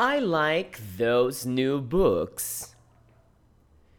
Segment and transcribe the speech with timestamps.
[0.00, 2.74] I like those new books.